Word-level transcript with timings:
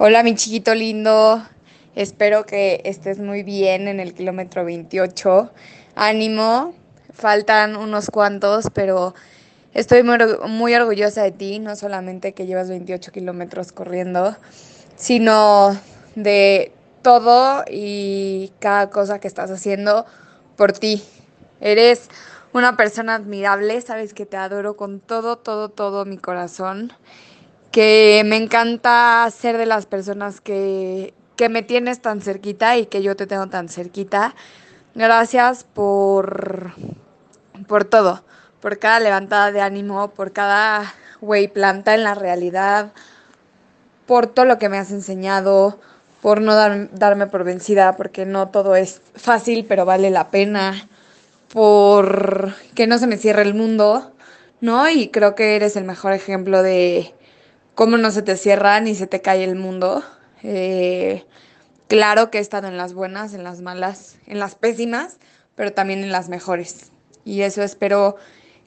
Hola 0.00 0.22
mi 0.22 0.36
chiquito 0.36 0.76
lindo, 0.76 1.44
espero 1.96 2.46
que 2.46 2.82
estés 2.84 3.18
muy 3.18 3.42
bien 3.42 3.88
en 3.88 3.98
el 3.98 4.14
kilómetro 4.14 4.64
28. 4.64 5.50
Ánimo, 5.96 6.72
faltan 7.12 7.74
unos 7.74 8.06
cuantos, 8.08 8.68
pero 8.72 9.16
estoy 9.74 10.04
muy, 10.04 10.74
orgullosa 10.76 11.24
de 11.24 11.32
ti, 11.32 11.58
no 11.58 11.74
solamente 11.74 12.32
que 12.32 12.46
llevas 12.46 12.68
28 12.68 13.10
kilómetros 13.10 13.72
corriendo, 13.72 14.36
sino 14.94 15.76
de 16.14 16.70
todo 17.02 17.64
y 17.68 18.52
cada 18.60 18.90
cosa 18.90 19.18
que 19.18 19.26
estás 19.26 19.50
haciendo 19.50 20.06
por 20.54 20.74
ti. 20.74 21.02
Eres 21.60 22.08
una 22.52 22.76
persona 22.76 23.16
admirable, 23.16 23.80
sabes 23.80 24.14
que 24.14 24.26
te 24.26 24.36
adoro 24.36 24.76
con 24.76 25.00
todo, 25.00 25.38
todo, 25.38 25.70
todo 25.70 26.04
mi 26.04 26.18
corazón 26.18 26.92
que 27.70 28.22
me 28.24 28.36
encanta 28.36 29.28
ser 29.30 29.58
de 29.58 29.66
las 29.66 29.86
personas 29.86 30.40
que, 30.40 31.14
que 31.36 31.48
me 31.48 31.62
tienes 31.62 32.00
tan 32.00 32.20
cerquita 32.20 32.76
y 32.76 32.86
que 32.86 33.02
yo 33.02 33.16
te 33.16 33.26
tengo 33.26 33.46
tan 33.48 33.68
cerquita. 33.68 34.34
Gracias 34.94 35.64
por, 35.64 36.72
por 37.66 37.84
todo, 37.84 38.24
por 38.60 38.78
cada 38.78 39.00
levantada 39.00 39.52
de 39.52 39.60
ánimo, 39.60 40.10
por 40.10 40.32
cada 40.32 40.94
güey 41.20 41.48
planta 41.48 41.94
en 41.94 42.04
la 42.04 42.14
realidad, 42.14 42.92
por 44.06 44.26
todo 44.26 44.46
lo 44.46 44.58
que 44.58 44.68
me 44.68 44.78
has 44.78 44.90
enseñado, 44.90 45.78
por 46.22 46.40
no 46.40 46.54
darme 46.54 47.26
por 47.26 47.44
vencida, 47.44 47.96
porque 47.96 48.26
no 48.26 48.48
todo 48.48 48.74
es 48.74 49.02
fácil, 49.14 49.66
pero 49.68 49.84
vale 49.84 50.10
la 50.10 50.30
pena, 50.30 50.88
por 51.52 52.54
que 52.74 52.86
no 52.86 52.98
se 52.98 53.06
me 53.06 53.18
cierre 53.18 53.42
el 53.42 53.54
mundo, 53.54 54.12
¿no? 54.60 54.88
Y 54.88 55.08
creo 55.08 55.34
que 55.34 55.56
eres 55.56 55.76
el 55.76 55.84
mejor 55.84 56.12
ejemplo 56.12 56.62
de, 56.62 57.14
cómo 57.78 57.96
no 57.96 58.10
se 58.10 58.22
te 58.22 58.36
cierra 58.36 58.80
ni 58.80 58.96
se 58.96 59.06
te 59.06 59.20
cae 59.20 59.44
el 59.44 59.54
mundo. 59.54 60.02
Eh, 60.42 61.24
claro 61.86 62.28
que 62.28 62.38
he 62.38 62.40
estado 62.40 62.66
en 62.66 62.76
las 62.76 62.92
buenas, 62.92 63.34
en 63.34 63.44
las 63.44 63.60
malas, 63.60 64.16
en 64.26 64.40
las 64.40 64.56
pésimas, 64.56 65.18
pero 65.54 65.72
también 65.72 66.02
en 66.02 66.10
las 66.10 66.28
mejores. 66.28 66.90
Y 67.24 67.42
eso 67.42 67.62
espero 67.62 68.16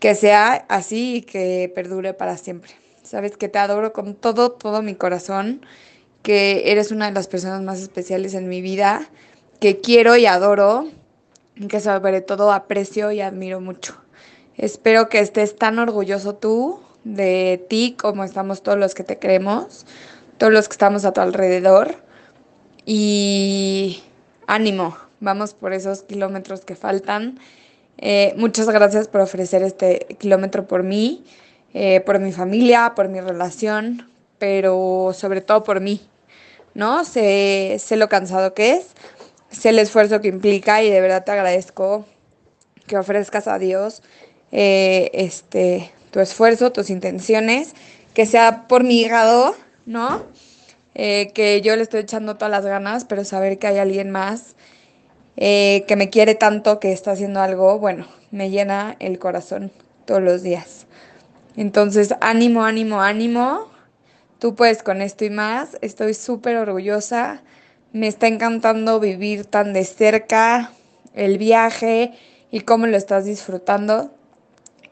que 0.00 0.14
sea 0.14 0.64
así 0.70 1.16
y 1.16 1.20
que 1.20 1.70
perdure 1.74 2.14
para 2.14 2.38
siempre. 2.38 2.70
Sabes 3.02 3.36
que 3.36 3.50
te 3.50 3.58
adoro 3.58 3.92
con 3.92 4.14
todo, 4.14 4.52
todo 4.52 4.80
mi 4.80 4.94
corazón, 4.94 5.66
que 6.22 6.72
eres 6.72 6.90
una 6.90 7.04
de 7.04 7.12
las 7.12 7.28
personas 7.28 7.60
más 7.60 7.80
especiales 7.80 8.32
en 8.32 8.48
mi 8.48 8.62
vida, 8.62 9.10
que 9.60 9.82
quiero 9.82 10.16
y 10.16 10.24
adoro, 10.24 10.88
que 11.68 11.80
sobre 11.80 12.22
todo 12.22 12.52
aprecio 12.52 13.12
y 13.12 13.20
admiro 13.20 13.60
mucho. 13.60 14.00
Espero 14.56 15.10
que 15.10 15.18
estés 15.18 15.56
tan 15.56 15.78
orgulloso 15.78 16.36
tú 16.36 16.80
de 17.04 17.64
ti, 17.68 17.94
como 17.98 18.24
estamos 18.24 18.62
todos 18.62 18.78
los 18.78 18.94
que 18.94 19.04
te 19.04 19.18
queremos, 19.18 19.86
todos 20.38 20.52
los 20.52 20.68
que 20.68 20.72
estamos 20.72 21.04
a 21.04 21.12
tu 21.12 21.20
alrededor. 21.20 21.96
Y 22.86 24.02
ánimo, 24.46 24.96
vamos 25.20 25.54
por 25.54 25.72
esos 25.72 26.02
kilómetros 26.02 26.64
que 26.64 26.76
faltan. 26.76 27.38
Eh, 27.98 28.34
muchas 28.36 28.68
gracias 28.68 29.08
por 29.08 29.20
ofrecer 29.20 29.62
este 29.62 30.06
kilómetro 30.18 30.66
por 30.66 30.82
mí, 30.82 31.24
eh, 31.72 32.00
por 32.00 32.18
mi 32.18 32.32
familia, 32.32 32.92
por 32.94 33.08
mi 33.08 33.20
relación, 33.20 34.10
pero 34.38 35.12
sobre 35.14 35.40
todo 35.40 35.62
por 35.62 35.80
mí, 35.80 36.00
¿no? 36.74 37.04
Sé, 37.04 37.76
sé 37.78 37.96
lo 37.96 38.08
cansado 38.08 38.52
que 38.52 38.72
es, 38.72 38.88
sé 39.50 39.70
el 39.70 39.78
esfuerzo 39.78 40.20
que 40.20 40.28
implica 40.28 40.82
y 40.82 40.90
de 40.90 41.00
verdad 41.00 41.24
te 41.24 41.32
agradezco 41.32 42.04
que 42.86 42.98
ofrezcas 42.98 43.48
a 43.48 43.58
Dios 43.58 44.02
eh, 44.52 45.10
este, 45.14 45.90
tu 46.14 46.20
esfuerzo, 46.20 46.70
tus 46.70 46.90
intenciones, 46.90 47.74
que 48.14 48.24
sea 48.24 48.68
por 48.68 48.84
mi 48.84 49.00
hígado, 49.00 49.56
¿no? 49.84 50.22
Eh, 50.94 51.32
que 51.34 51.60
yo 51.60 51.74
le 51.74 51.82
estoy 51.82 52.02
echando 52.02 52.36
todas 52.36 52.52
las 52.52 52.64
ganas, 52.64 53.04
pero 53.04 53.24
saber 53.24 53.58
que 53.58 53.66
hay 53.66 53.78
alguien 53.78 54.12
más 54.12 54.54
eh, 55.36 55.84
que 55.88 55.96
me 55.96 56.10
quiere 56.10 56.36
tanto, 56.36 56.78
que 56.78 56.92
está 56.92 57.10
haciendo 57.10 57.40
algo, 57.40 57.80
bueno, 57.80 58.06
me 58.30 58.50
llena 58.50 58.94
el 59.00 59.18
corazón 59.18 59.72
todos 60.04 60.22
los 60.22 60.44
días. 60.44 60.86
Entonces, 61.56 62.14
ánimo, 62.20 62.64
ánimo, 62.64 63.02
ánimo. 63.02 63.68
Tú 64.38 64.54
puedes 64.54 64.84
con 64.84 65.02
esto 65.02 65.24
y 65.24 65.30
más. 65.30 65.76
Estoy 65.80 66.14
súper 66.14 66.58
orgullosa. 66.58 67.42
Me 67.92 68.06
está 68.06 68.28
encantando 68.28 69.00
vivir 69.00 69.46
tan 69.46 69.72
de 69.72 69.84
cerca 69.84 70.70
el 71.12 71.38
viaje 71.38 72.12
y 72.52 72.60
cómo 72.60 72.86
lo 72.86 72.96
estás 72.96 73.24
disfrutando 73.24 74.12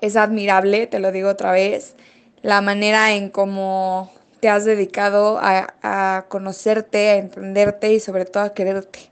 es 0.00 0.16
admirable, 0.16 0.86
te 0.86 0.98
lo 0.98 1.12
digo 1.12 1.28
otra 1.28 1.52
vez, 1.52 1.94
la 2.42 2.60
manera 2.60 3.12
en 3.12 3.30
cómo 3.30 4.12
te 4.40 4.48
has 4.48 4.64
dedicado 4.64 5.38
a, 5.40 6.26
conocerte, 6.28 7.10
a 7.10 7.16
entenderte 7.16 7.92
y 7.92 8.00
sobre 8.00 8.24
todo 8.24 8.44
a 8.44 8.54
quererte, 8.54 9.10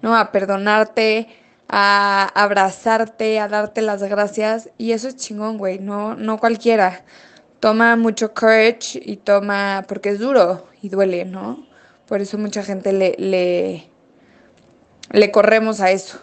¿no? 0.00 0.16
A 0.16 0.32
perdonarte, 0.32 1.28
a 1.68 2.30
abrazarte, 2.34 3.38
a 3.38 3.48
darte 3.48 3.82
las 3.82 4.02
gracias 4.02 4.70
y 4.78 4.92
eso 4.92 5.08
es 5.08 5.16
chingón, 5.16 5.58
güey, 5.58 5.78
no, 5.78 6.14
no 6.14 6.38
cualquiera. 6.38 7.04
Toma 7.60 7.96
mucho 7.96 8.34
courage 8.34 9.00
y 9.00 9.18
toma, 9.18 9.84
porque 9.86 10.10
es 10.10 10.18
duro 10.18 10.66
y 10.80 10.88
duele, 10.88 11.24
¿no? 11.24 11.66
Por 12.06 12.20
eso 12.20 12.36
mucha 12.38 12.62
gente 12.62 12.92
le, 12.92 13.14
le, 13.18 13.88
le 15.10 15.30
corremos 15.30 15.80
a 15.80 15.90
eso. 15.90 16.18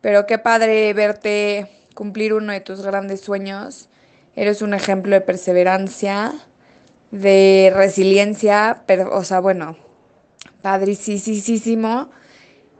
Pero 0.00 0.26
qué 0.26 0.38
padre 0.38 0.92
verte 0.92 1.70
cumplir 1.94 2.34
uno 2.34 2.52
de 2.52 2.60
tus 2.60 2.82
grandes 2.82 3.20
sueños. 3.20 3.88
Eres 4.36 4.62
un 4.62 4.74
ejemplo 4.74 5.14
de 5.14 5.20
perseverancia, 5.20 6.32
de 7.10 7.72
resiliencia, 7.74 8.82
pero, 8.86 9.14
o 9.16 9.24
sea, 9.24 9.40
bueno, 9.40 9.76
padricísimo. 10.62 12.10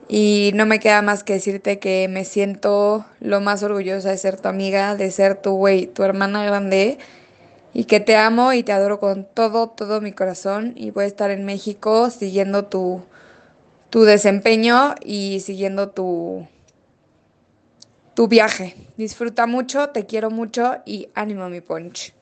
Y 0.08 0.50
no 0.54 0.66
me 0.66 0.80
queda 0.80 1.00
más 1.00 1.24
que 1.24 1.34
decirte 1.34 1.78
que 1.78 2.08
me 2.08 2.24
siento 2.24 3.06
lo 3.20 3.40
más 3.40 3.62
orgullosa 3.62 4.10
de 4.10 4.18
ser 4.18 4.38
tu 4.40 4.48
amiga, 4.48 4.96
de 4.96 5.10
ser 5.10 5.40
tu 5.40 5.52
güey, 5.52 5.86
tu 5.86 6.02
hermana 6.02 6.44
grande. 6.44 6.98
Y 7.72 7.84
que 7.84 8.00
te 8.00 8.16
amo 8.16 8.52
y 8.52 8.62
te 8.62 8.72
adoro 8.72 9.00
con 9.00 9.24
todo, 9.24 9.68
todo 9.68 10.00
mi 10.00 10.12
corazón. 10.12 10.74
Y 10.76 10.90
voy 10.90 11.04
a 11.04 11.06
estar 11.08 11.30
en 11.30 11.44
México 11.44 12.10
siguiendo 12.10 12.66
tu, 12.66 13.02
tu 13.90 14.02
desempeño 14.04 14.94
y 15.04 15.40
siguiendo 15.40 15.88
tu, 15.90 16.46
tu 18.14 18.28
viaje. 18.28 18.76
Disfruta 18.96 19.46
mucho, 19.46 19.90
te 19.90 20.06
quiero 20.06 20.30
mucho 20.30 20.76
y 20.86 21.08
ánimo 21.14 21.48
mi 21.48 21.60
punch. 21.60 22.14